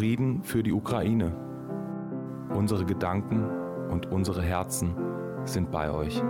[0.00, 1.36] Frieden für die Ukraine.
[2.54, 3.44] Unsere Gedanken
[3.90, 4.96] und unsere Herzen
[5.44, 6.22] sind bei euch.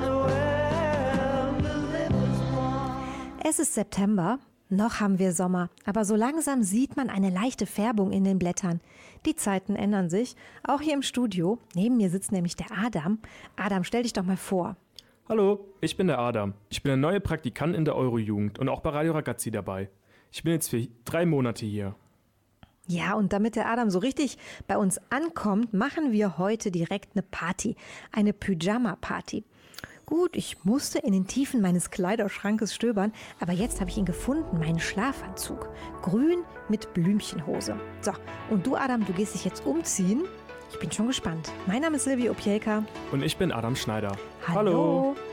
[0.00, 3.38] The world will live as one.
[3.44, 4.38] Es ist September,
[4.70, 8.80] noch haben wir Sommer, aber so langsam sieht man eine leichte Färbung in den Blättern.
[9.26, 11.58] Die Zeiten ändern sich, auch hier im Studio.
[11.74, 13.18] Neben mir sitzt nämlich der Adam.
[13.56, 14.76] Adam, stell dich doch mal vor.
[15.28, 16.54] Hallo, ich bin der Adam.
[16.70, 19.90] Ich bin der neue Praktikant in der Eurojugend und auch bei Radio Ragazzi dabei.
[20.32, 21.94] Ich bin jetzt für drei Monate hier.
[22.86, 27.22] Ja, und damit der Adam so richtig bei uns ankommt, machen wir heute direkt eine
[27.22, 27.76] Party.
[28.12, 29.44] Eine Pyjama-Party.
[30.08, 34.58] Gut, ich musste in den Tiefen meines Kleiderschrankes stöbern, aber jetzt habe ich ihn gefunden,
[34.58, 35.68] meinen Schlafanzug.
[36.00, 37.78] Grün mit Blümchenhose.
[38.00, 38.12] So,
[38.48, 40.24] und du, Adam, du gehst dich jetzt umziehen.
[40.72, 41.52] Ich bin schon gespannt.
[41.66, 42.84] Mein Name ist Silvia Opielka.
[43.12, 44.16] Und ich bin Adam Schneider.
[44.46, 45.14] Hallo.
[45.14, 45.27] Step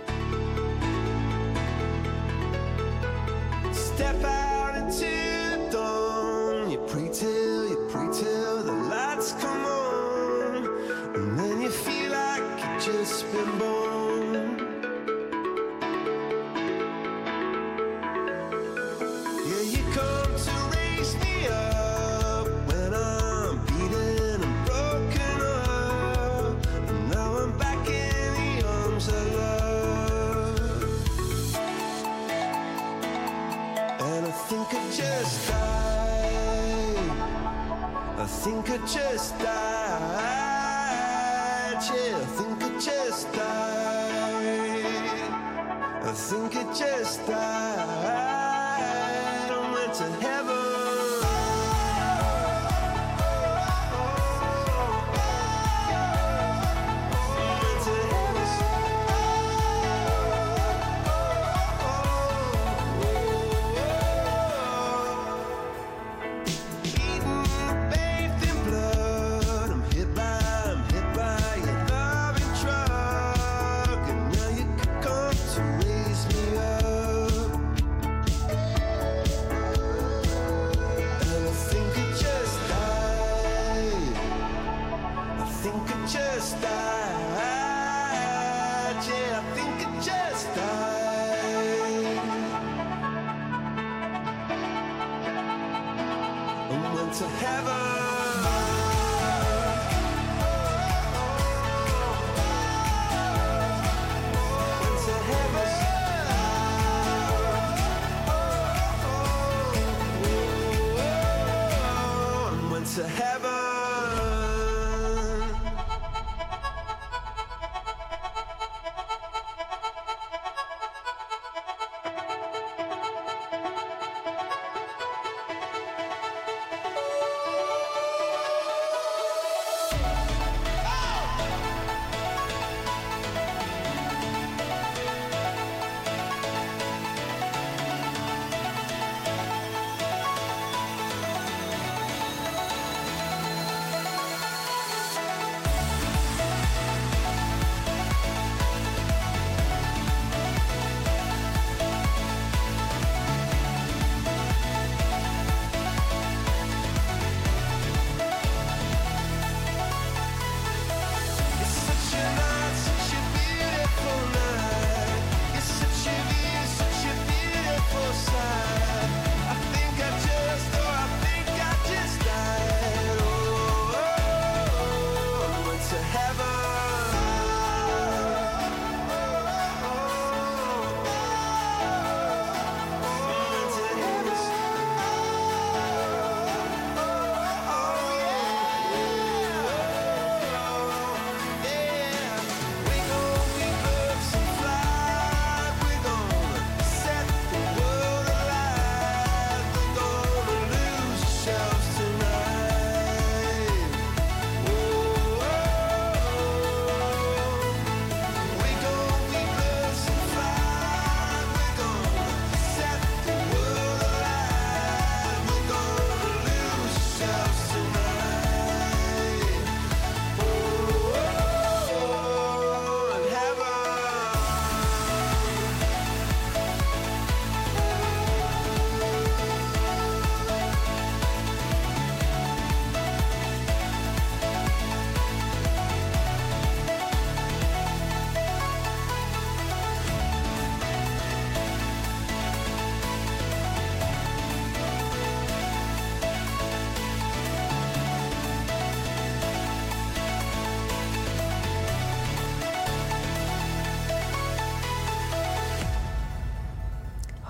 [38.66, 40.26] I think I just died.
[41.94, 44.86] Yeah, I think I just died.
[46.02, 47.38] I think I just died.
[49.52, 50.65] I went to heaven.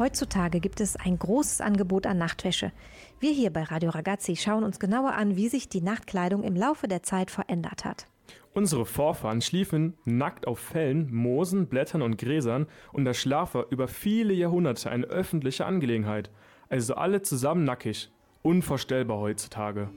[0.05, 2.71] Heutzutage gibt es ein großes Angebot an Nachtwäsche.
[3.19, 6.87] Wir hier bei Radio Ragazzi schauen uns genauer an, wie sich die Nachtkleidung im Laufe
[6.87, 8.05] der Zeit verändert hat.
[8.53, 13.87] Unsere Vorfahren schliefen nackt auf Fellen, Moosen, Blättern und Gräsern und der Schlaf war über
[13.87, 16.29] viele Jahrhunderte eine öffentliche Angelegenheit.
[16.69, 18.11] Also alle zusammen nackig.
[18.43, 19.89] Unvorstellbar heutzutage.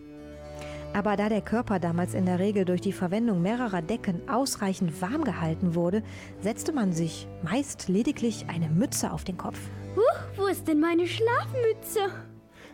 [0.95, 5.23] Aber da der Körper damals in der Regel durch die Verwendung mehrerer Decken ausreichend warm
[5.23, 6.03] gehalten wurde,
[6.41, 9.59] setzte man sich meist lediglich eine Mütze auf den Kopf.
[9.99, 12.13] Huch, wo ist denn meine Schlafmütze?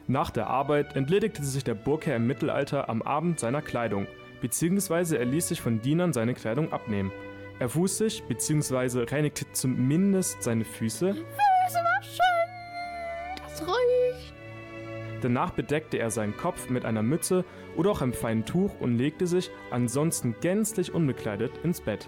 [0.06, 4.06] Nach der Arbeit entledigte sich der Burgherr im Mittelalter am Abend seiner Kleidung,
[4.42, 7.10] beziehungsweise er ließ sich von Dienern seine Kleidung abnehmen.
[7.60, 12.20] Er wusch sich, beziehungsweise reinigte zumindest seine Füße, Füße waschen.
[13.38, 14.34] Das riecht.
[15.22, 19.26] danach bedeckte er seinen Kopf mit einer Mütze oder auch einem feinen Tuch und legte
[19.26, 22.06] sich, ansonsten gänzlich unbekleidet, ins Bett.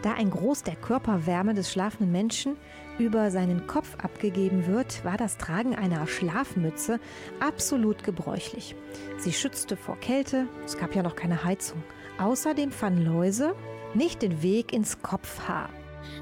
[0.00, 2.56] Da ein Groß der Körperwärme des schlafenden Menschen
[2.98, 7.00] über seinen Kopf abgegeben wird, war das Tragen einer Schlafmütze
[7.40, 8.74] absolut gebräuchlich.
[9.18, 11.82] Sie schützte vor Kälte, es gab ja noch keine Heizung.
[12.18, 13.54] Außerdem fanden Läuse
[13.94, 15.68] nicht den Weg ins Kopfhaar.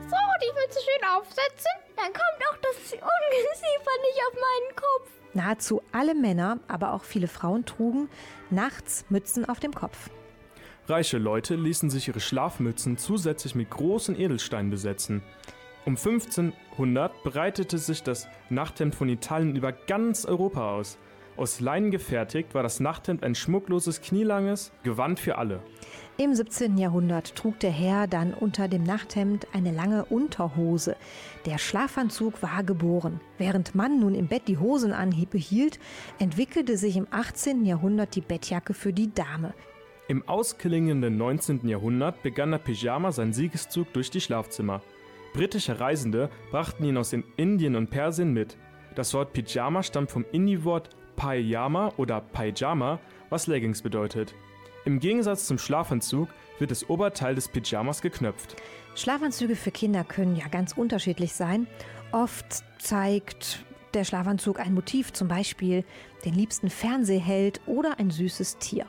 [0.08, 1.70] So, die Mütze schön aufsetzen.
[1.96, 5.10] Dann kommt auch das Ungeziefer nicht auf meinen Kopf.
[5.34, 8.08] Nahezu alle Männer, aber auch viele Frauen trugen
[8.50, 10.10] nachts Mützen auf dem Kopf.
[10.86, 15.22] Reiche Leute ließen sich ihre Schlafmützen zusätzlich mit großen Edelsteinen besetzen.
[15.86, 20.98] Um 1500 breitete sich das Nachthemd von Italien über ganz Europa aus.
[21.36, 25.60] Aus Leinen gefertigt war das Nachthemd ein schmuckloses, knielanges Gewand für alle.
[26.16, 26.78] Im 17.
[26.78, 30.96] Jahrhundert trug der Herr dann unter dem Nachthemd eine lange Unterhose.
[31.44, 33.20] Der Schlafanzug war geboren.
[33.36, 35.80] Während man nun im Bett die Hosen anbehielt,
[36.18, 37.66] entwickelte sich im 18.
[37.66, 39.52] Jahrhundert die Bettjacke für die Dame.
[40.06, 41.66] Im ausklingenden 19.
[41.66, 44.82] Jahrhundert begann der Pyjama seinen Siegeszug durch die Schlafzimmer.
[45.34, 48.56] Britische Reisende brachten ihn aus den Indien und Persien mit.
[48.94, 53.00] Das Wort Pyjama stammt vom Indie-Wort Pajama oder Pyjama,
[53.30, 54.32] was Leggings bedeutet.
[54.84, 56.28] Im Gegensatz zum Schlafanzug
[56.60, 58.54] wird das Oberteil des Pyjamas geknöpft.
[58.94, 61.66] Schlafanzüge für Kinder können ja ganz unterschiedlich sein.
[62.12, 63.64] Oft zeigt
[63.94, 65.84] der Schlafanzug ein Motiv, zum Beispiel
[66.24, 68.86] den liebsten Fernsehheld oder ein süßes Tier.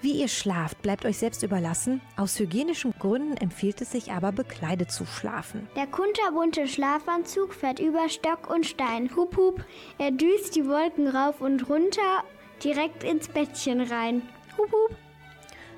[0.00, 2.00] Wie ihr schlaft, bleibt euch selbst überlassen.
[2.16, 5.68] Aus hygienischen Gründen empfiehlt es sich aber, bekleidet zu schlafen.
[5.76, 9.10] Der kunterbunte Schlafanzug fährt über Stock und Stein.
[9.16, 9.64] Hup, hup.
[9.98, 12.24] Er düst die Wolken rauf und runter,
[12.62, 14.22] direkt ins Bettchen rein.
[14.56, 14.96] Hup, hup.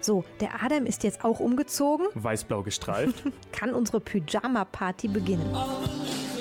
[0.00, 2.06] So, der Adam ist jetzt auch umgezogen.
[2.14, 3.24] Weiß-blau gestreift.
[3.52, 5.50] Kann unsere Pyjama-Party beginnen.
[5.52, 6.35] Grad,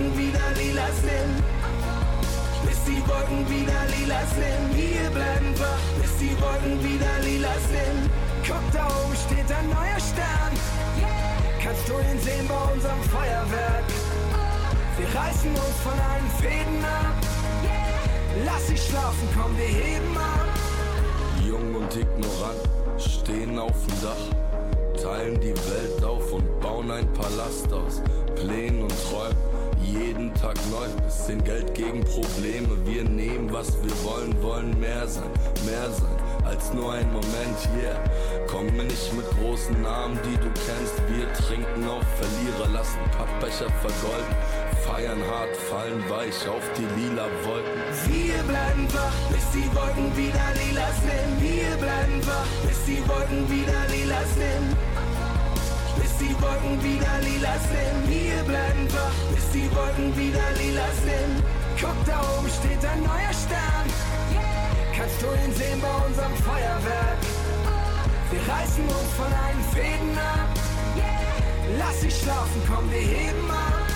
[0.00, 1.44] Wolken wieder lila sind.
[2.66, 4.68] Bis die Wolken wieder lila sind.
[4.74, 8.10] Wir bleiben wach, bis die Wolken wieder lila sind.
[8.46, 10.52] Guck, da oben steht ein neuer Stern.
[11.62, 13.84] Kannst du ihn sehen bei unserem Feuerwerk?
[14.96, 17.16] Wir reißen uns von allen Fäden ab.
[18.46, 20.48] Lass sie schlafen, komm, wir heben ab.
[21.46, 22.62] Jung und ignorant,
[22.96, 28.02] stehen auf dem Dach, teilen die Welt auf und bauen ein Palast aus
[28.34, 29.59] Plänen und Träumen.
[29.84, 30.86] Jeden Tag neu.
[31.04, 32.76] Bisschen Geld gegen Probleme.
[32.84, 35.30] Wir nehmen, was wir wollen, wollen mehr sein,
[35.64, 36.20] mehr sein
[36.50, 37.98] als nur ein Moment, yeah.
[38.46, 40.96] Komm mir nicht mit großen Namen, die du kennst.
[41.08, 44.34] Wir trinken auf Verlierer, lassen Pappbecher vergolden.
[44.84, 47.80] Feiern hart, fallen weich auf die lila Wolken.
[48.08, 51.30] Wir bleiben wach, bis die Wolken wieder lila sind.
[51.40, 54.89] Wir bleiben wach, bis die Wolken wieder lila sind.
[56.20, 58.08] Die Wolken wieder lila sind.
[58.08, 61.42] Wir bleiben wach, bis die Wolken wieder lila sind.
[61.80, 63.86] Guck, da oben steht ein neuer Stern.
[64.94, 67.18] Kannst du ihn sehen bei unserem Feuerwerk?
[68.30, 70.48] Wir reißen uns von allen Fäden ab.
[71.78, 73.86] Lass sie schlafen, komm, wir heben ab.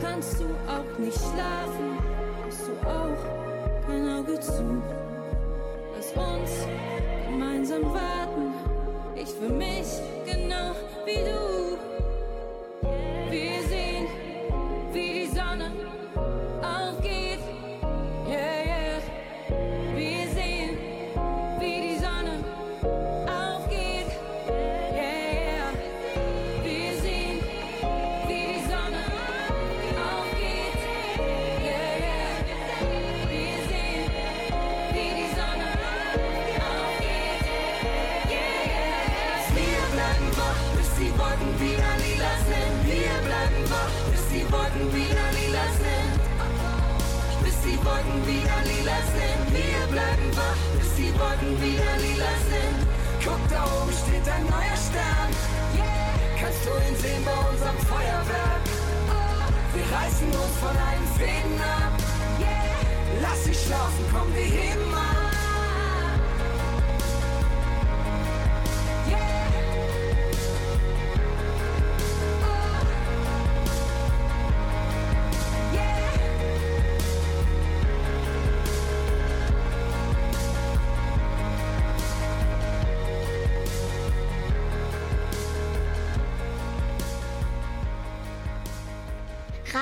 [0.00, 1.59] Kannst du auch nicht schlafen?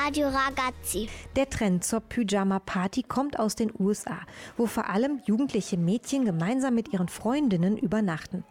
[0.09, 1.07] Radio Ragazzi.
[1.37, 4.17] Der Trend zur Pyjama-Party kommt aus den USA,
[4.57, 8.43] wo vor allem jugendliche Mädchen gemeinsam mit ihren Freundinnen übernachten.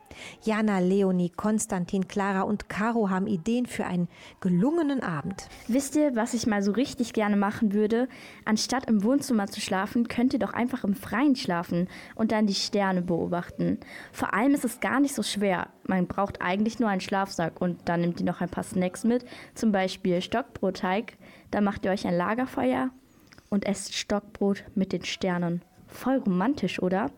[0.44, 4.08] Jana, Leonie, Konstantin, Clara und Caro haben Ideen für einen
[4.40, 5.50] gelungenen Abend.
[5.68, 8.08] Wisst ihr, was ich mal so richtig gerne machen würde?
[8.46, 12.54] Anstatt im Wohnzimmer zu schlafen, könnt ihr doch einfach im Freien schlafen und dann die
[12.54, 13.80] Sterne beobachten.
[14.12, 15.70] Vor allem ist es gar nicht so schwer.
[15.88, 19.26] Man braucht eigentlich nur einen Schlafsack und dann nehmt ihr noch ein paar Snacks mit,
[19.56, 21.18] zum Beispiel Stockbrotteig.
[21.52, 22.90] Dann macht ihr euch ein Lagerfeuer
[23.50, 25.62] und esst Stockbrot mit den Sternen.
[25.88, 27.10] Voll romantisch, oder?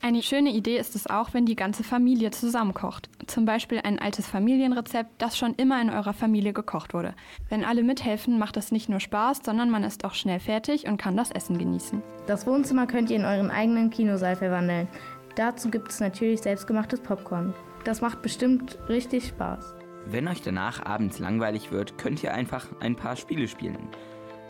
[0.00, 3.10] Eine schöne Idee ist es auch, wenn die ganze Familie zusammenkocht.
[3.26, 7.14] Zum Beispiel ein altes Familienrezept, das schon immer in eurer Familie gekocht wurde.
[7.48, 10.98] Wenn alle mithelfen, macht es nicht nur Spaß, sondern man ist auch schnell fertig und
[10.98, 12.02] kann das Essen genießen.
[12.26, 14.88] Das Wohnzimmer könnt ihr in euren eigenen Kinosaal verwandeln.
[15.34, 17.54] Dazu gibt es natürlich selbstgemachtes Popcorn.
[17.84, 19.74] Das macht bestimmt richtig Spaß.
[20.06, 23.88] Wenn euch danach abends langweilig wird, könnt ihr einfach ein paar Spiele spielen.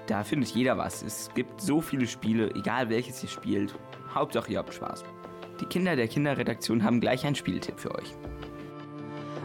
[0.06, 1.02] Da findet jeder was.
[1.02, 3.74] Es gibt so viele Spiele, egal welches ihr spielt.
[4.14, 5.04] Hauptsache ihr habt Spaß.
[5.60, 8.14] Die Kinder der Kinderredaktion haben gleich einen Spieltipp für euch.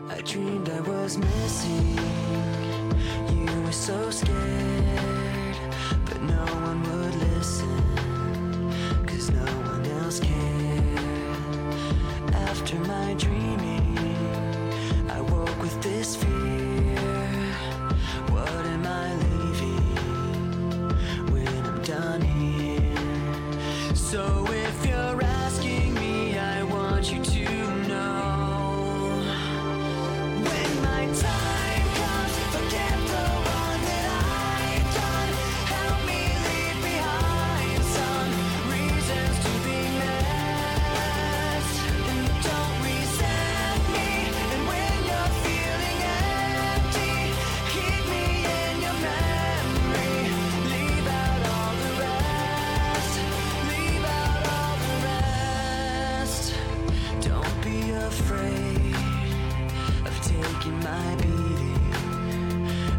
[0.09, 1.97] I dreamed I was missing.
[3.29, 5.16] You were so scared,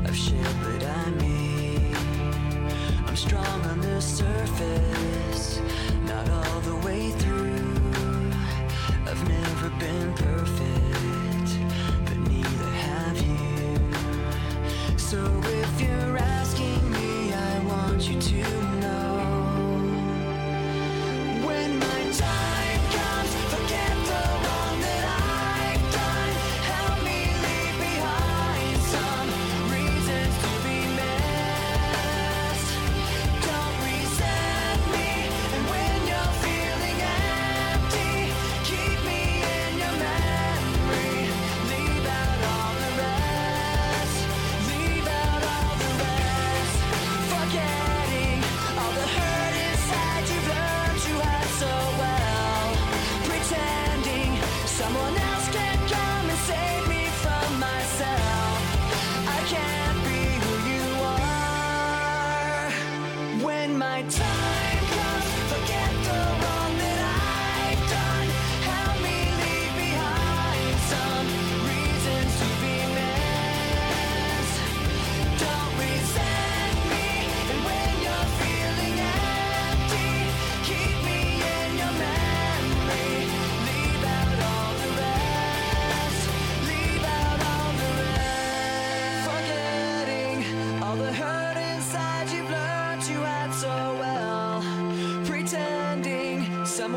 [0.09, 1.95] of shit that I made.
[3.07, 4.88] I'm strong on the surface,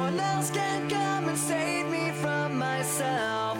[0.01, 3.57] someone else can come and save me from myself.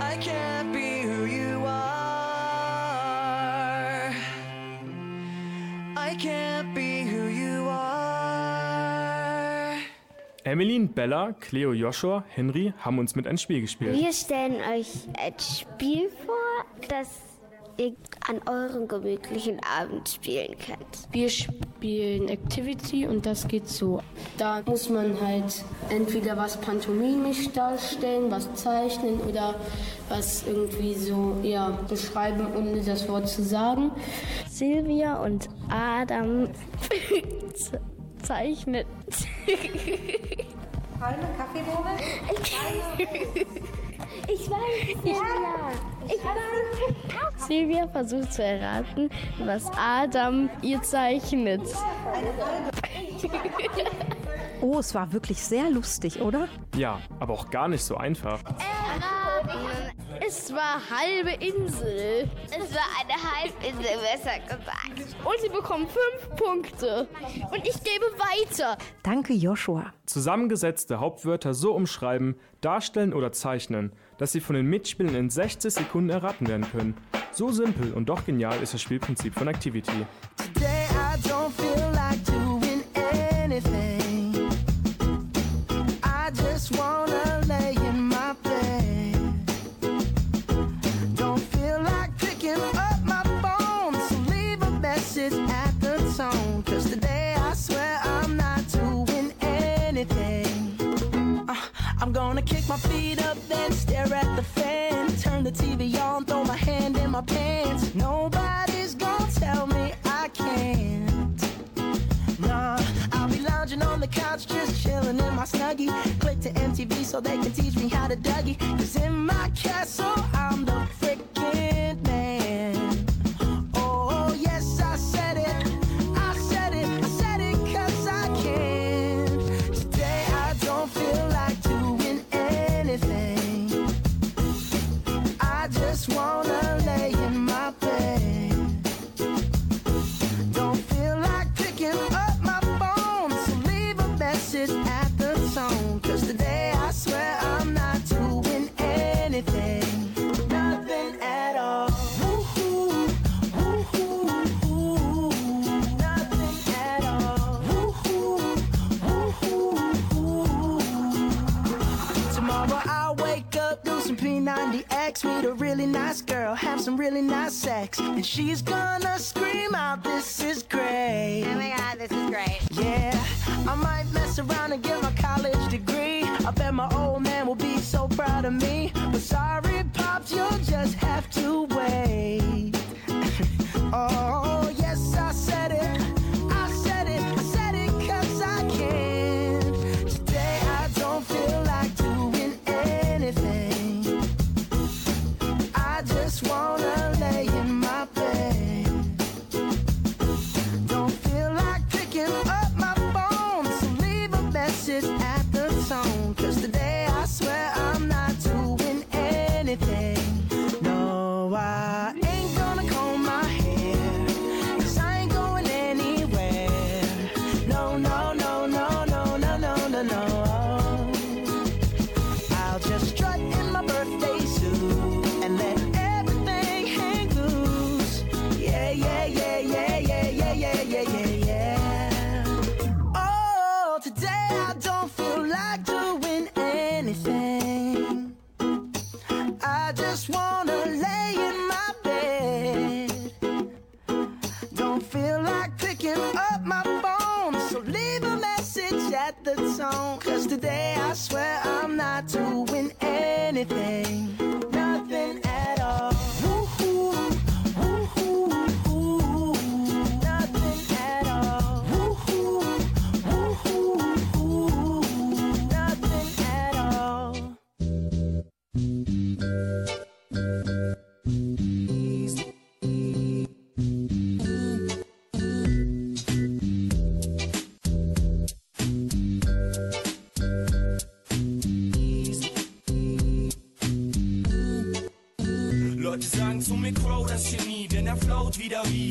[0.00, 2.90] I can't be who you are.
[5.96, 8.80] I can't be who you are.
[10.44, 13.96] Emmeline, Bella, Cleo, Joshua, Henry haben uns mit ein Spiel gespielt.
[13.96, 17.29] Wir stellen euch ein Spiel vor, das
[17.80, 17.94] ihr
[18.28, 21.08] an eurem gemütlichen Abend spielen könnt.
[21.10, 24.02] Wir spielen Activity und das geht so.
[24.36, 29.54] Da muss man halt entweder was pantomimisch darstellen, was zeichnen oder
[30.08, 33.90] was irgendwie so ja, beschreiben, ohne das Wort zu sagen.
[34.48, 36.48] Silvia und Adam
[38.22, 38.84] zeichnen.
[40.98, 41.96] Palme, Kaffeebohne?
[44.26, 45.72] Ich weiß, Silvia.
[46.06, 47.46] Ich weiß.
[47.46, 49.10] Silvia versucht zu erraten,
[49.44, 51.62] was Adam ihr zeichnet.
[54.62, 56.48] Oh, es war wirklich sehr lustig, oder?
[56.76, 58.40] Ja, aber auch gar nicht so einfach.
[60.26, 62.28] Es war halbe Insel.
[62.48, 65.16] Es war eine Halbinsel, besser gesagt.
[65.24, 67.08] Und sie bekommen fünf Punkte.
[67.50, 68.76] Und ich gebe weiter.
[69.02, 69.92] Danke, Joshua.
[70.04, 76.10] Zusammengesetzte Hauptwörter so umschreiben, darstellen oder zeichnen, dass sie von den Mitspielern in 60 Sekunden
[76.10, 76.96] erraten werden können.
[77.32, 80.06] So simpel und doch genial ist das Spielprinzip von Activity.
[80.36, 82.29] Today I don't feel like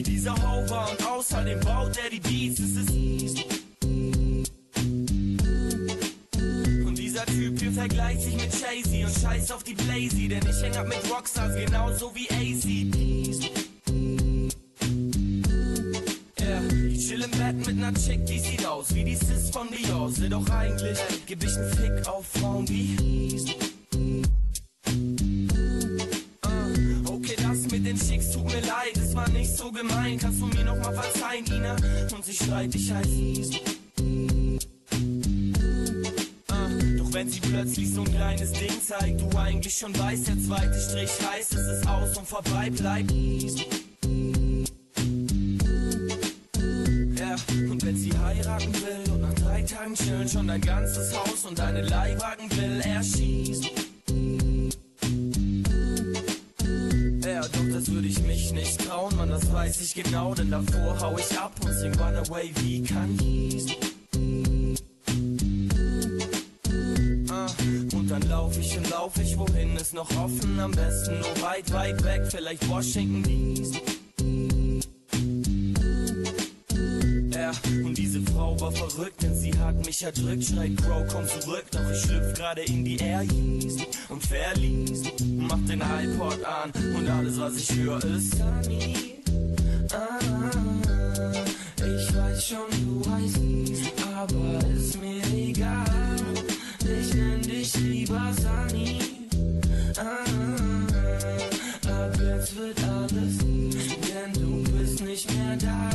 [0.09, 2.89] dieser Hover und außerdem baut er die Beats, es ist
[6.85, 10.61] Und dieser Typ hier vergleicht sich mit Jay-Z und scheiß auf die Blazy, denn ich
[10.61, 12.89] häng ab mit Rockstars genauso wie AC.
[16.97, 20.11] Chill im Bett mit ner Chick, die sieht aus wie die Sis von Dior.
[20.29, 23.68] Doch eigentlich, geb ich nen Fick auf Frauen wie
[29.79, 30.17] gemein.
[30.19, 31.75] Kannst du mir noch mal verzeihen, Ina?
[32.13, 33.49] Und sie schreit, ich heiß.
[36.49, 40.39] Ah, Doch wenn sie plötzlich so ein kleines Ding zeigt, du eigentlich schon weißt, der
[40.39, 43.11] zweite Strich heißt, es ist aus und vorbei bleibt.
[47.19, 47.35] Ja,
[47.69, 51.59] und wenn sie heiraten will und nach drei Tagen chillen schon dein ganzes Haus und
[51.59, 53.78] deine Leihwagen will, er schießt.
[59.59, 63.61] Weiß ich genau, denn davor hau ich ab und sing Runaway wie Kanye.
[67.29, 67.51] Ah,
[67.93, 71.73] und dann lauf ich und lauf ich, wohin ist noch offen, am besten nur weit,
[71.73, 73.81] weit weg, vielleicht Washington DC.
[77.35, 77.51] Ja,
[77.83, 80.45] und diese Frau war verrückt, denn sie hat mich erdrückt.
[80.45, 83.25] Schreit Crow, komm zurück, doch ich schlüpf gerade in die Air
[84.07, 85.03] und verließ.
[85.35, 89.18] Mach den iPod an und alles, was ich höre, ist Sunny.
[91.77, 93.39] Ich weiß schon, du heißt,
[94.15, 96.15] aber ist mir egal.
[96.81, 98.99] Ich nenn dich lieber Sunny.
[99.97, 100.23] Ah,
[101.89, 105.88] ab jetzt wird alles, denn du bist nicht mehr da.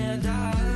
[0.00, 0.69] Bist nicht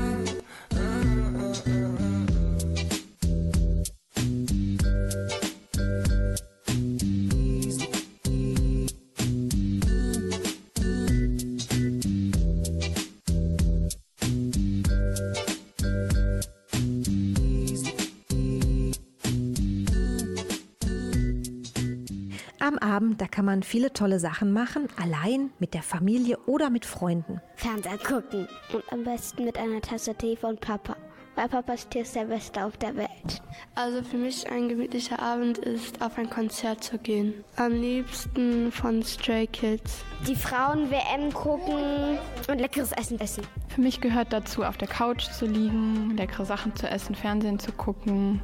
[23.44, 27.42] kann man viele tolle Sachen machen, allein, mit der Familie oder mit Freunden.
[27.56, 28.48] Fernseher gucken.
[28.72, 30.96] Und am besten mit einer Tasse Tee von Papa.
[31.34, 33.42] Weil Papas Tee ist der Beste auf der Welt.
[33.74, 37.44] Also für mich ein gemütlicher Abend ist, auf ein Konzert zu gehen.
[37.56, 40.02] Am liebsten von Stray Kids.
[40.26, 43.44] Die Frauen WM gucken und leckeres Essen essen.
[43.68, 47.72] Für mich gehört dazu, auf der Couch zu liegen, leckere Sachen zu essen, Fernsehen zu
[47.72, 48.40] gucken,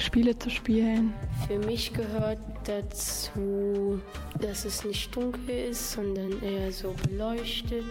[0.00, 1.12] Spiele zu spielen.
[1.46, 4.00] Für mich gehört dazu,
[4.40, 7.84] dass es nicht dunkel ist, sondern eher so beleuchtet.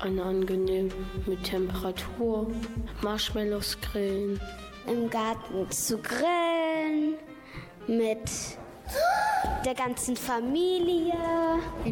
[0.00, 0.90] Eine angenehme
[1.42, 2.50] Temperatur.
[3.02, 4.40] Marshmallows grillen.
[4.86, 7.14] Im Garten zu grillen.
[7.86, 8.30] Mit
[9.64, 11.14] der ganzen Familie.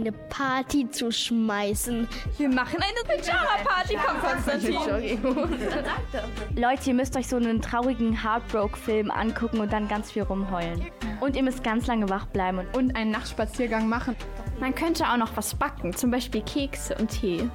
[0.08, 2.08] Eine Party zu schmeißen.
[2.38, 5.20] Wir machen eine Pyjama-Party, kommt Konstantin.
[6.56, 10.86] Leute, ihr müsst euch so einen traurigen Heartbroke-Film angucken und dann ganz viel rumheulen.
[11.20, 12.60] Und ihr müsst ganz lange wach bleiben.
[12.60, 14.16] Und, Und einen Nachtspaziergang machen.
[14.58, 17.46] Man könnte auch noch was backen, zum Beispiel Kekse und Tee.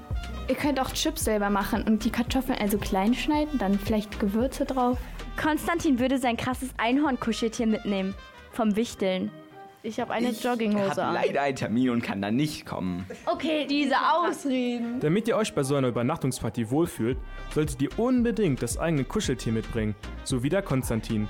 [0.48, 4.66] Ihr könnt auch Chips selber machen und die Kartoffeln also klein schneiden, dann vielleicht Gewürze
[4.66, 5.00] drauf.
[5.42, 8.14] Konstantin würde sein krasses Einhorn-Kuscheltier mitnehmen.
[8.52, 9.32] Vom Wichteln.
[9.86, 11.14] Ich habe eine Ich Jogginghose habe an.
[11.14, 13.06] leider einen Termin und kann dann nicht kommen.
[13.26, 15.02] Okay, diese Ausreden.
[15.02, 17.18] Damit ihr euch bei so einer Übernachtungsparty wohlfühlt,
[17.54, 19.94] solltet ihr unbedingt das eigene Kuscheltier mitbringen,
[20.24, 21.28] so wie der Konstantin.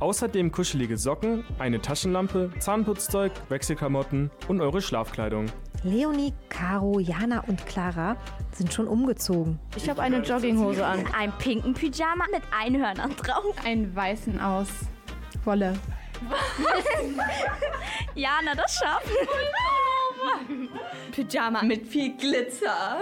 [0.00, 5.46] Außerdem kuschelige Socken, eine Taschenlampe, Zahnputzzeug, Wechselklamotten und eure Schlafkleidung.
[5.82, 8.16] Leonie, Caro, Jana und Clara
[8.52, 9.58] sind schon umgezogen.
[9.76, 11.04] Ich habe eine Jogginghose an.
[11.14, 13.54] Einen pinken Pyjama mit Einhörnern drauf.
[13.62, 14.68] Einen weißen aus
[15.44, 15.74] Wolle.
[18.14, 19.10] Jana, das schaffen.
[21.12, 22.98] Pyjama mit viel Glitzer.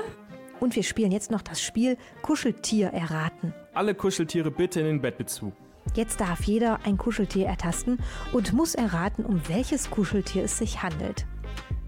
[0.61, 3.53] Und wir spielen jetzt noch das Spiel Kuscheltier erraten.
[3.75, 5.53] Alle Kuscheltiere bitte in den Bettbezug.
[5.95, 7.99] Jetzt darf jeder ein Kuscheltier ertasten
[8.33, 11.27] und muss erraten, um welches Kuscheltier es sich handelt.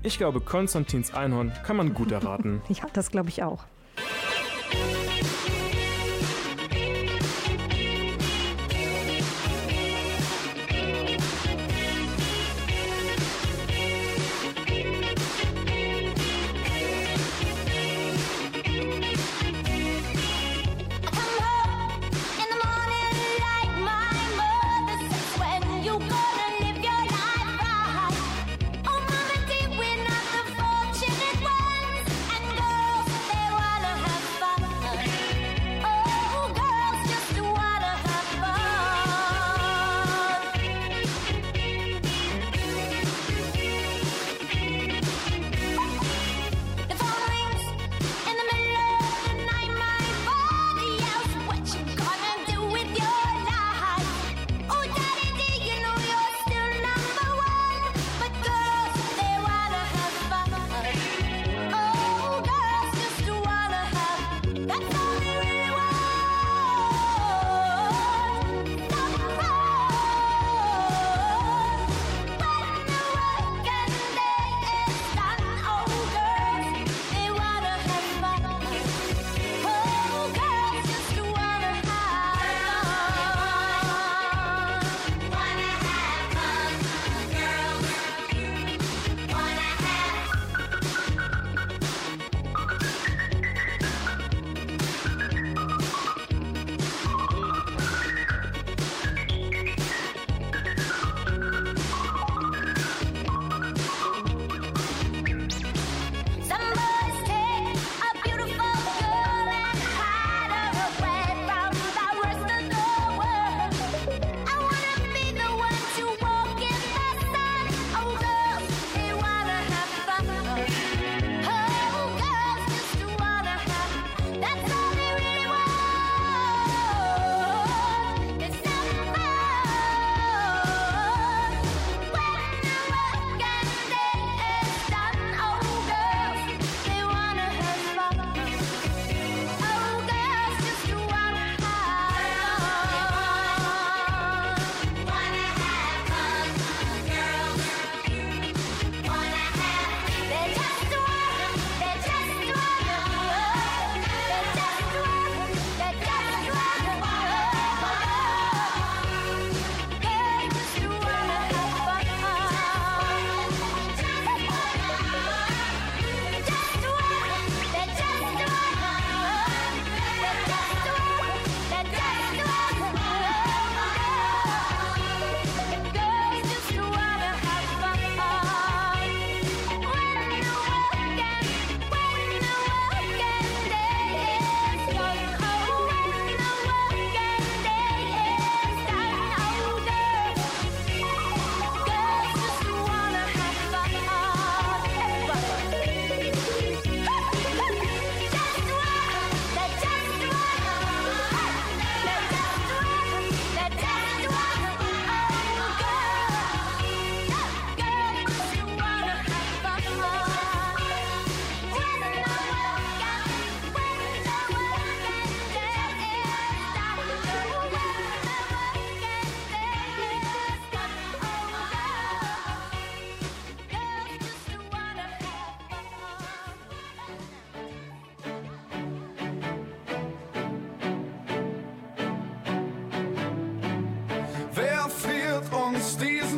[0.03, 2.61] Ich glaube, Konstantins Einhorn kann man gut erraten.
[2.69, 3.65] Ja, das glaube ich auch.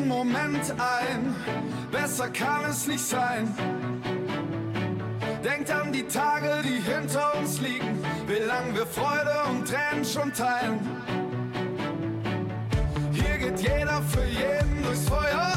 [0.09, 1.34] Moment ein?
[1.90, 3.54] Besser kann es nicht sein.
[5.44, 10.32] Denkt an die Tage, die hinter uns liegen, wie lang wir Freude und Tränen schon
[10.32, 10.80] teilen.
[13.12, 15.52] Hier geht jeder für jeden durchs Feuer.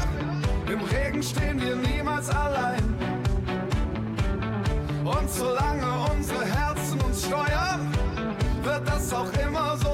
[0.67, 2.83] Im Regen stehen wir niemals allein.
[5.03, 7.91] Und solange unsere Herzen uns steuern,
[8.63, 9.88] wird das auch immer so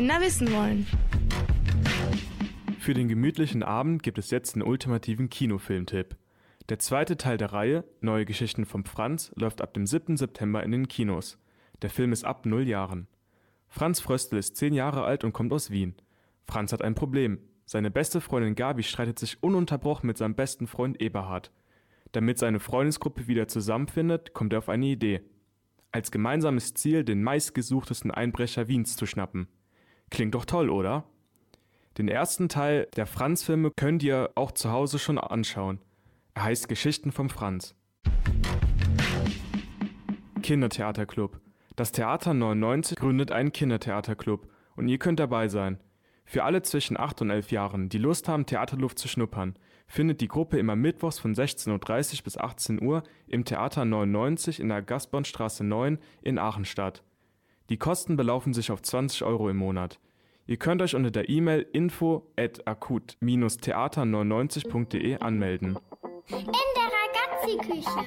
[0.00, 0.86] Kinder wissen wollen.
[2.78, 6.16] Für den gemütlichen Abend gibt es jetzt einen ultimativen Kinofilmtipp.
[6.70, 10.16] Der zweite Teil der Reihe, Neue Geschichten vom Franz, läuft ab dem 7.
[10.16, 11.36] September in den Kinos.
[11.82, 13.08] Der Film ist ab 0 Jahren.
[13.68, 15.94] Franz Fröstl ist 10 Jahre alt und kommt aus Wien.
[16.46, 17.38] Franz hat ein Problem.
[17.66, 21.52] Seine beste Freundin Gabi streitet sich ununterbrochen mit seinem besten Freund Eberhard.
[22.12, 25.20] Damit seine Freundesgruppe wieder zusammenfindet, kommt er auf eine Idee.
[25.92, 29.46] Als gemeinsames Ziel den meistgesuchtesten Einbrecher Wiens zu schnappen.
[30.10, 31.04] Klingt doch toll, oder?
[31.98, 35.80] Den ersten Teil der Franz-Filme könnt ihr auch zu Hause schon anschauen.
[36.34, 37.74] Er heißt Geschichten vom Franz.
[40.42, 41.40] Kindertheaterclub.
[41.76, 45.78] Das Theater 99 gründet einen Kindertheaterclub und ihr könnt dabei sein.
[46.24, 49.56] Für alle zwischen 8 und 11 Jahren, die Lust haben, Theaterluft zu schnuppern,
[49.86, 54.68] findet die Gruppe immer mittwochs von 16.30 Uhr bis 18 Uhr im Theater 99 in
[54.68, 57.02] der Gaspernstraße 9 in Aachen statt.
[57.70, 60.00] Die Kosten belaufen sich auf 20 Euro im Monat.
[60.48, 65.78] Ihr könnt euch unter der E-Mail info at akut-theater99.de anmelden.
[66.26, 68.00] In der Ragazzi-Küche.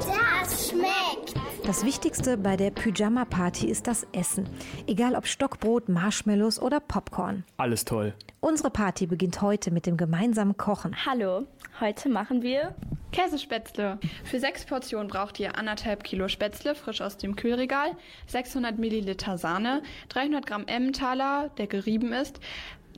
[0.00, 1.34] Das schmeckt.
[1.64, 4.48] Das Wichtigste bei der Pyjama-Party ist das Essen.
[4.88, 7.44] Egal ob Stockbrot, Marshmallows oder Popcorn.
[7.56, 8.14] Alles toll.
[8.40, 11.06] Unsere Party beginnt heute mit dem gemeinsamen Kochen.
[11.06, 11.46] Hallo,
[11.78, 12.74] heute machen wir
[13.16, 13.98] Käsespätzle.
[14.24, 17.96] Für sechs Portionen braucht ihr anderthalb Kilo Spätzle, frisch aus dem Kühlregal,
[18.26, 22.40] 600 Milliliter Sahne, 300 Gramm Emmentaler, der gerieben ist,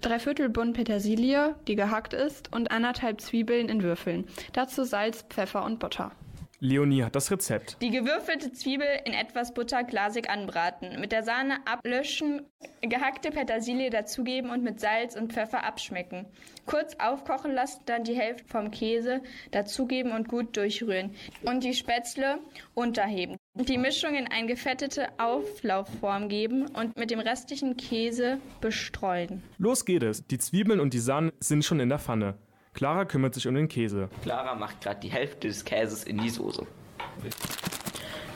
[0.01, 4.27] drei Viertel Bund Petersilie, die gehackt ist, und anderthalb Zwiebeln in Würfeln.
[4.53, 6.11] Dazu Salz, Pfeffer und Butter.
[6.61, 7.77] Leonie hat das Rezept.
[7.81, 12.47] Die gewürfelte Zwiebel in etwas Butter glasig anbraten, mit der Sahne ablöschen,
[12.81, 16.27] gehackte Petersilie dazugeben und mit Salz und Pfeffer abschmecken.
[16.67, 22.41] Kurz aufkochen lassen, dann die Hälfte vom Käse dazugeben und gut durchrühren und die Spätzle
[22.75, 23.37] unterheben.
[23.55, 29.43] Die Mischung in eine gefettete Auflaufform geben und mit dem restlichen Käse bestreuen.
[29.59, 30.27] Los geht es.
[30.27, 32.35] Die Zwiebeln und die Sahne sind schon in der Pfanne.
[32.75, 34.09] Clara kümmert sich um den Käse.
[34.23, 36.67] Clara macht gerade die Hälfte des Käses in die Soße.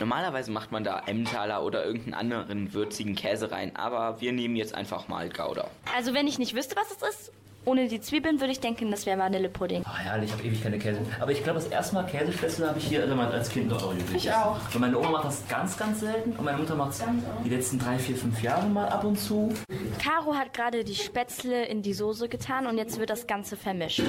[0.01, 4.75] Normalerweise macht man da Emmentaler oder irgendeinen anderen würzigen Käse rein, aber wir nehmen jetzt
[4.75, 5.71] einfach mal Gouda.
[5.95, 7.33] Also wenn ich nicht wüsste, was es ist,
[7.65, 9.83] Ohne die Zwiebeln würde ich denken, das wäre Vanillepudding.
[9.87, 11.01] Ach herrlich, ich habe ewig keine Käse.
[11.21, 14.17] Aber ich glaube, das erste Mal Käsespätzle habe ich hier also als Kind noch übrig.
[14.17, 14.59] Ich auch.
[14.75, 16.33] Und meine Oma macht das ganz, ganz selten.
[16.33, 17.05] Und meine Mutter macht es
[17.45, 19.55] die letzten drei, vier, fünf Jahre mal ab und zu.
[20.03, 24.03] Caro hat gerade die Spätzle in die Soße getan und jetzt wird das Ganze vermischt.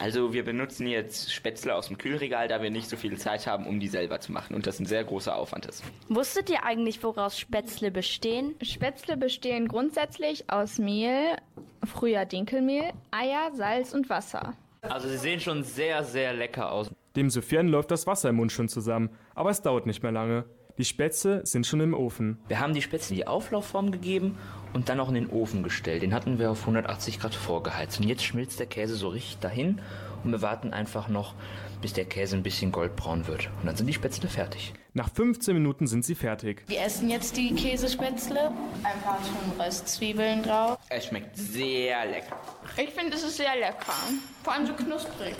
[0.00, 3.66] Also wir benutzen jetzt Spätzle aus dem Kühlregal, da wir nicht so viel Zeit haben,
[3.66, 5.84] um die selber zu machen und das ein sehr großer Aufwand ist.
[6.08, 8.54] Wusstet ihr eigentlich, woraus Spätzle bestehen?
[8.62, 11.36] Spätzle bestehen grundsätzlich aus Mehl,
[11.84, 14.54] früher Dinkelmehl, Eier, Salz und Wasser.
[14.80, 16.90] Also sie sehen schon sehr, sehr lecker aus.
[17.14, 20.46] Dem Sofian läuft das Wasser im Mund schon zusammen, aber es dauert nicht mehr lange.
[20.78, 22.38] Die Spätzle sind schon im Ofen.
[22.48, 24.38] Wir haben die Spätzle die Auflaufform gegeben
[24.72, 26.02] und dann auch in den Ofen gestellt.
[26.02, 28.00] Den hatten wir auf 180 Grad vorgeheizt.
[28.00, 29.80] Und jetzt schmilzt der Käse so richtig dahin
[30.24, 31.34] und wir warten einfach noch,
[31.80, 33.48] bis der Käse ein bisschen goldbraun wird.
[33.60, 34.74] Und dann sind die Spätzle fertig.
[34.92, 36.64] Nach 15 Minuten sind sie fertig.
[36.66, 38.48] Wir essen jetzt die Käsespätzle.
[38.82, 40.78] Ein paar Ton Röstzwiebeln drauf.
[40.88, 42.38] Es schmeckt sehr lecker.
[42.76, 43.94] Ich finde, es ist sehr lecker.
[44.42, 45.36] Vor allem so knusprig.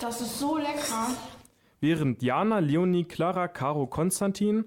[0.00, 1.08] Das ist so lecker.
[1.80, 4.64] Während Jana, Leonie, Clara, Caro, Konstantin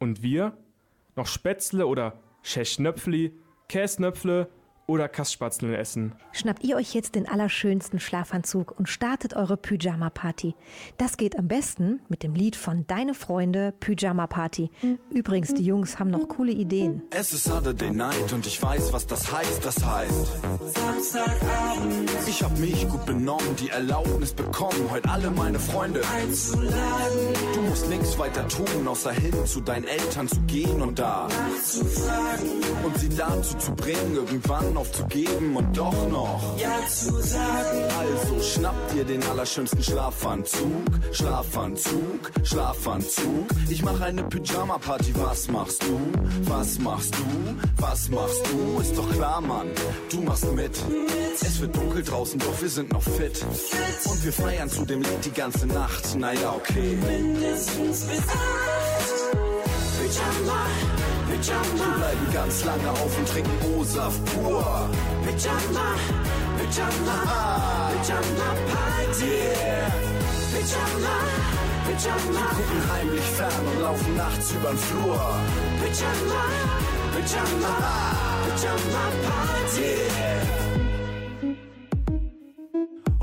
[0.00, 0.56] und wir
[1.14, 3.32] noch Spätzle oder Scheschnöpfli,
[3.68, 4.48] Käsnöpfle
[4.90, 6.12] oder Kasspatzeln essen.
[6.32, 10.54] Schnappt ihr euch jetzt den allerschönsten Schlafanzug und startet eure Pyjama-Party.
[10.98, 14.70] Das geht am besten mit dem Lied von Deine Freunde Pyjama Party.
[15.10, 17.02] Übrigens, die Jungs haben noch coole Ideen.
[17.10, 19.64] Es ist Saturday Night und ich weiß, was das heißt.
[19.64, 20.26] Das heißt
[20.74, 22.10] Samstagabend.
[22.26, 26.70] Ich hab mich gut benommen, die Erlaubnis bekommen, heute alle meine Freunde einzuladen.
[27.54, 32.50] Du musst nichts weiter tun, außer hin zu deinen Eltern zu gehen und da nachzufragen
[32.84, 37.84] und sie dazu zu bringen, irgendwann aufzugeben und doch noch ja zu sagen.
[37.98, 43.46] Also schnapp dir den allerschönsten Schlafanzug, Schlafanzug, Schlafanzug.
[43.68, 45.12] Ich mache eine Pyjama-Party.
[45.16, 46.00] Was machst du?
[46.44, 47.22] Was machst du?
[47.76, 48.80] Was machst du?
[48.80, 49.68] Ist doch klar, Mann.
[50.10, 50.72] Du machst mit.
[51.42, 53.44] Es wird dunkel draußen, doch wir sind noch fit.
[54.06, 56.16] Und wir feiern zu dem Lied die ganze Nacht.
[56.16, 56.96] Naja, okay.
[57.06, 58.22] Mindestens bis
[59.98, 60.66] Pyjama,
[61.40, 61.64] Pyjama.
[61.78, 64.90] Wir bleiben ganz lange auf und trinken O-Saft pur.
[65.24, 65.96] Pyjama,
[66.58, 67.18] Pyjama,
[67.92, 69.36] Pyjama Party.
[70.52, 71.16] Pyjama,
[71.86, 72.30] Pyjama.
[72.30, 75.20] Wir gucken heimlich fern und laufen nachts übern Flur.
[75.80, 76.44] Pyjama,
[77.14, 77.74] Pyjama,
[78.44, 80.69] Pyjama Party.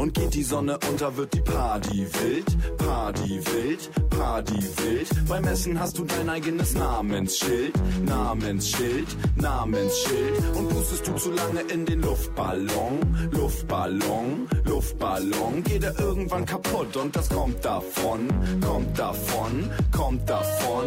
[0.08, 5.28] Und geht die Sonne unter, wird die Party wild, Party wild, Party wild.
[5.28, 7.74] Beim Essen hast du dein eigenes Namensschild,
[8.06, 10.56] Namensschild, Namensschild.
[10.56, 15.64] Und pustest du zu lange in den Luftballon, Luftballon, Luftballon.
[15.66, 18.30] Geht er irgendwann kaputt und das kommt davon,
[18.66, 20.86] kommt davon, kommt davon.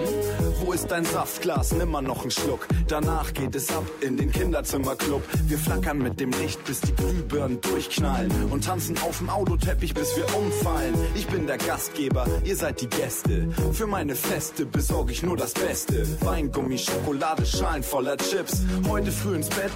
[0.64, 1.72] Wo ist dein Saftglas?
[1.72, 2.66] Nimm mal noch einen Schluck.
[2.88, 5.22] Danach geht es ab in den Kinderzimmerclub.
[5.46, 10.16] Wir flackern mit dem Licht, bis die Glühbirnen durchknallen und tanzen auf dem Autoteppich, bis
[10.16, 10.94] wir umfallen.
[11.14, 13.48] Ich bin der Gastgeber, ihr seid die Gäste.
[13.72, 16.06] Für meine Feste besorge ich nur das Beste.
[16.20, 18.62] Weingummi, Schokolade, Schalen voller Chips.
[18.88, 19.70] Heute früh ins Bett,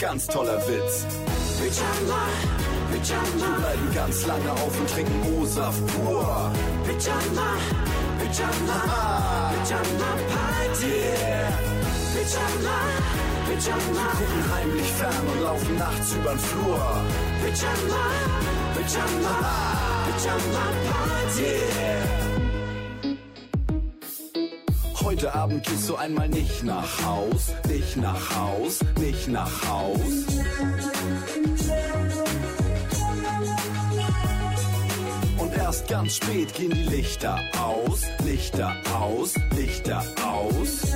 [0.00, 1.06] ganz toller Witz.
[1.58, 2.22] Pyjama,
[2.92, 3.24] Pyjama.
[3.38, 6.52] Wir bleiben ganz lange auf und trinken O-Saft pur.
[6.84, 7.50] Pyjama,
[8.18, 10.98] Pyjama, Pyjama Party.
[12.14, 12.78] Pyjama,
[13.46, 14.06] Pyjama.
[14.08, 17.02] Wir gucken heimlich fern und laufen nachts übern Flur.
[17.42, 18.04] Pyjama,
[18.78, 19.36] Pyjama,
[20.06, 21.54] Pyjama Party.
[25.02, 29.98] Heute Abend gehst du einmal nicht nach Haus, nicht nach Haus, nicht nach Haus.
[35.38, 40.92] Und erst ganz spät gehen die Lichter aus, Lichter aus, Lichter aus.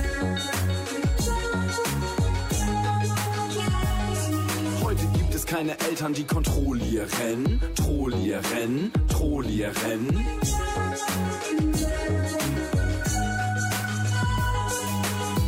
[5.52, 10.06] Keine Eltern, die kontrollieren, trollieren, trollieren.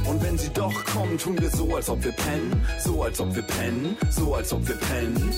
[0.06, 3.34] Und wenn sie doch kommen, tun wir so, als ob wir pennen, so als ob
[3.34, 5.34] wir pennen, so als ob wir pennen.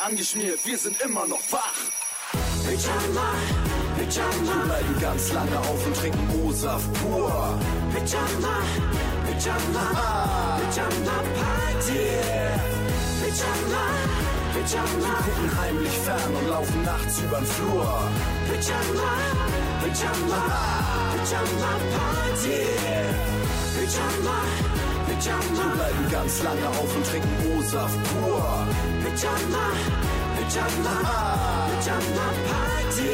[0.00, 1.99] Angeschmiert, wir sind immer noch wach.
[2.70, 3.34] Pyjama,
[3.96, 4.54] Pyjama.
[4.54, 7.58] Wir bleiben ganz lange auf und trinken O-Saft pur.
[7.92, 8.56] Pyjama,
[9.26, 9.86] Pyjama,
[10.60, 12.06] Pyjama Party.
[13.20, 13.84] Pyjama,
[14.54, 14.86] Pyjama.
[15.02, 17.90] Wir gucken heimlich fern und laufen nachts übern Flur.
[18.46, 19.10] Pyjama,
[19.82, 20.42] Pyjama,
[21.16, 22.60] Pyjama Party.
[23.74, 24.38] Pyjama,
[25.08, 25.64] Pyjama.
[25.66, 28.46] Wir bleiben ganz lange auf und trinken O-Saft pur.
[29.02, 29.66] Pyjama,
[30.40, 30.96] Pyjama,
[31.68, 33.12] Pyjama Party.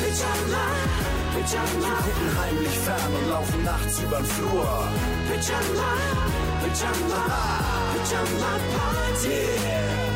[0.00, 0.64] Pyjama,
[1.32, 1.86] Pyjama.
[1.86, 4.88] Wir gucken heimlich fern und laufen nachts übern Flur.
[5.28, 5.90] Pyjama,
[6.62, 7.22] Pyjama,
[7.94, 10.09] Pyjama Party.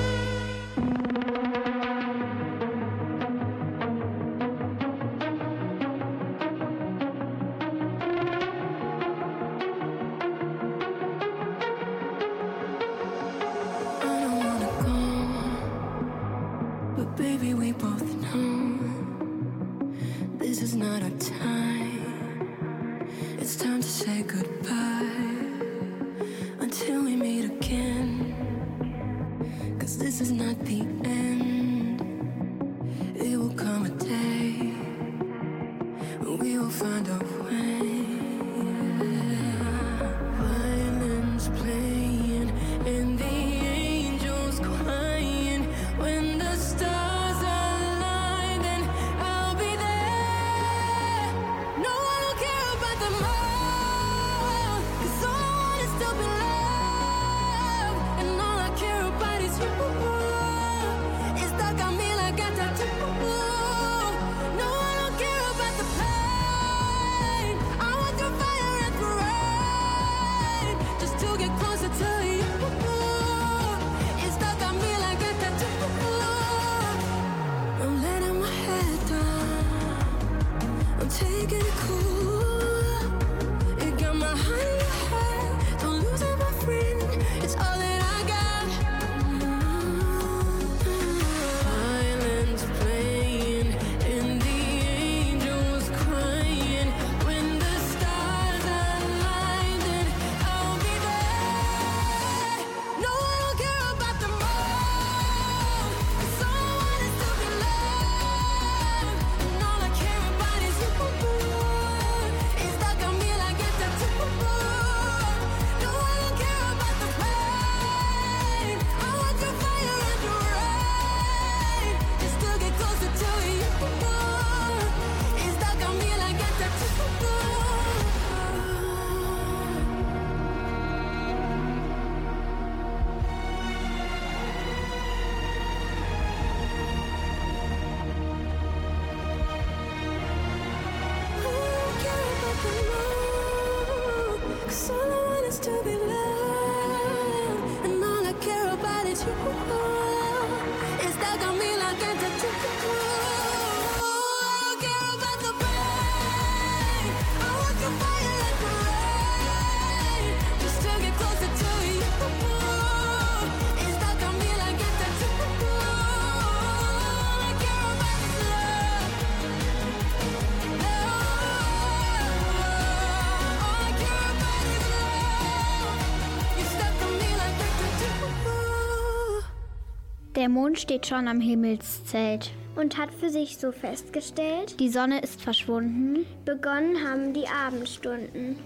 [180.65, 186.25] Mond steht schon am Himmelszelt und hat für sich so festgestellt, die Sonne ist verschwunden.
[186.47, 188.57] Begonnen haben die Abendstunden.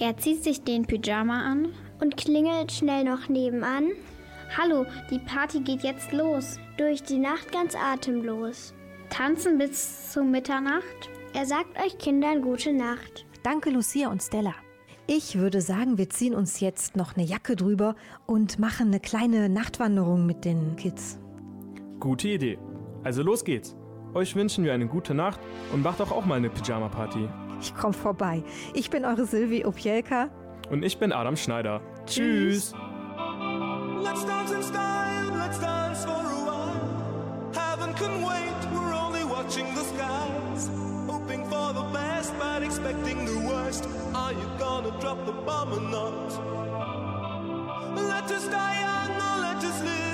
[0.00, 1.68] Er zieht sich den Pyjama an
[2.00, 3.92] und klingelt schnell noch nebenan.
[4.58, 6.58] Hallo, die Party geht jetzt los.
[6.76, 8.74] Durch die Nacht ganz atemlos.
[9.08, 11.08] Tanzen bis zu Mitternacht.
[11.34, 13.26] Er sagt euch Kindern gute Nacht.
[13.44, 14.56] Danke, Lucia und Stella.
[15.06, 17.94] Ich würde sagen, wir ziehen uns jetzt noch eine Jacke drüber
[18.26, 21.20] und machen eine kleine Nachtwanderung mit den Kids.
[22.04, 22.58] Gute Idee.
[23.02, 23.74] Also los geht's.
[24.12, 25.40] Euch wünschen wir eine gute Nacht
[25.72, 27.30] und macht doch auch mal eine Pyjama-Party.
[27.62, 28.44] Ich komm vorbei.
[28.74, 30.28] Ich bin eure Silvi Opielka.
[30.68, 31.80] Und ich bin Adam Schneider.
[32.04, 32.74] Tschüss.
[34.02, 37.54] Let's dance in style, let's dance for a while.
[37.54, 40.68] Heaven can wait, we're only watching the skies.
[41.08, 43.88] Hoping for the best, but expecting the worst.
[44.14, 46.34] Are you gonna drop the bomb or not?
[47.96, 50.13] Let us die young or let us live.